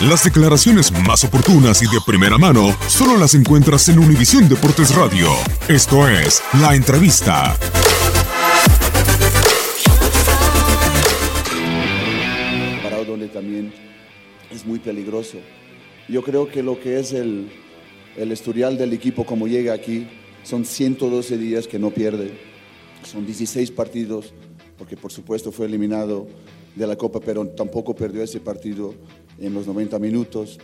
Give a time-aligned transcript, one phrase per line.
[0.00, 5.28] Las declaraciones más oportunas y de primera mano solo las encuentras en Univisión Deportes Radio.
[5.68, 7.56] Esto es La Entrevista.
[12.82, 13.72] Parado donde también
[14.50, 15.38] es muy peligroso.
[16.08, 17.52] Yo creo que lo que es el,
[18.16, 20.08] el historial del equipo como llega aquí
[20.42, 22.32] son 112 días que no pierde,
[23.04, 24.34] son 16 partidos,
[24.76, 26.26] porque por supuesto fue eliminado
[26.74, 28.94] de la Copa, pero tampoco perdió ese partido
[29.38, 30.58] en los 90 minutos.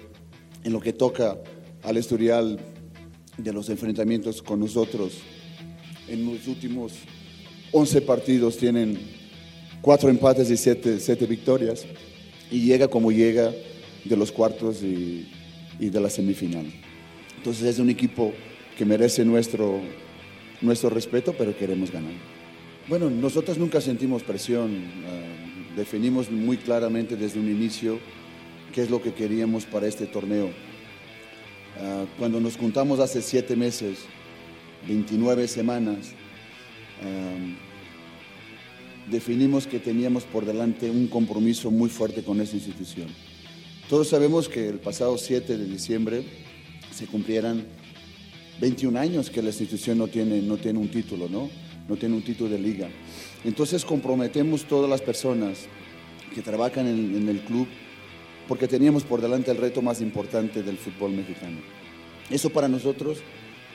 [0.64, 1.38] En lo que toca
[1.82, 2.58] al historial
[3.36, 5.18] de los enfrentamientos con nosotros,
[6.08, 6.92] en los últimos
[7.72, 8.98] 11 partidos tienen
[9.80, 11.84] cuatro empates y siete, siete victorias,
[12.50, 13.52] y llega como llega
[14.04, 15.28] de los cuartos y,
[15.78, 16.66] de la semifinal.
[17.36, 18.32] Entonces es un equipo
[18.76, 19.80] que merece nuestro,
[20.60, 22.12] nuestro respeto, pero queremos ganar.
[22.88, 25.47] Bueno, nosotros nunca sentimos presión, uh,
[25.78, 28.00] definimos muy claramente desde un inicio
[28.74, 30.46] qué es lo que queríamos para este torneo.
[30.46, 34.00] Uh, cuando nos juntamos hace siete meses,
[34.88, 36.12] 29 semanas,
[37.02, 37.54] um,
[39.08, 43.06] definimos que teníamos por delante un compromiso muy fuerte con esta institución.
[43.88, 46.24] Todos sabemos que el pasado 7 de diciembre
[46.92, 47.64] se cumplieran
[48.60, 51.48] 21 años que la institución no tiene, no tiene un título, ¿no?
[51.88, 52.88] No tiene un título de liga.
[53.44, 55.66] Entonces comprometemos todas las personas
[56.34, 57.66] que trabajan en, el club
[58.46, 61.58] porque teníamos por delante el reto más importante del fútbol mexicano.
[62.30, 63.18] Eso para nosotros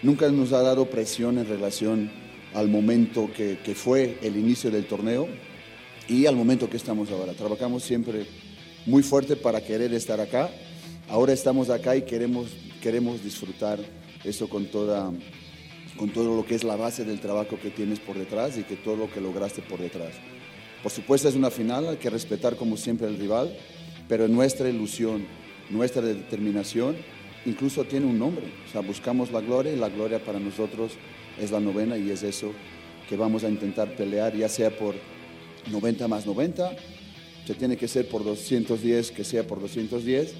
[0.03, 2.11] nunca nos ha dado presión en relación
[2.53, 5.27] al momento que, que, fue el inicio del torneo
[6.07, 7.33] y al momento que estamos ahora.
[7.33, 8.25] Trabajamos siempre
[8.85, 10.49] muy fuerte para querer estar acá.
[11.09, 12.49] Ahora estamos acá y queremos,
[12.81, 13.79] queremos disfrutar
[14.23, 15.11] eso con, toda,
[15.97, 18.75] con todo lo que es la base del trabajo que tienes por detrás y que
[18.75, 20.13] todo lo que lograste por detrás.
[20.81, 23.55] Por supuesto es una final, hay que respetar como siempre al rival,
[24.07, 25.25] pero nuestra ilusión,
[25.69, 26.95] nuestra determinación
[27.45, 28.45] incluso tiene un nombre.
[28.67, 30.93] O sea, buscamos la gloria y la gloria para nosotros
[31.39, 32.51] es la novena y es eso
[33.07, 34.95] que vamos a intentar pelear, ya sea por
[35.71, 36.75] 90 más 90,
[37.45, 40.33] se tiene que ser por 210, que sea por 210,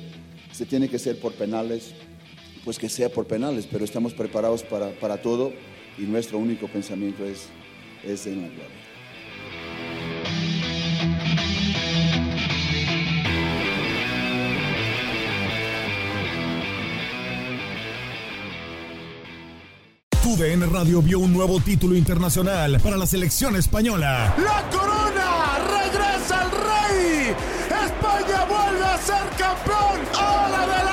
[0.52, 1.94] se tiene que ser por penales,
[2.64, 5.52] pues que sea por penales, pero estamos preparados para, para todo
[5.98, 7.48] y nuestro único pensamiento es,
[8.04, 8.84] es en la gloria.
[20.24, 24.34] TUDN Radio vio un nuevo título internacional para la selección española.
[24.38, 25.60] ¡La corona!
[25.68, 27.36] ¡Regresa el rey!
[27.68, 30.00] ¡España vuelve a ser campeón!
[30.16, 30.93] ¡Ahora de la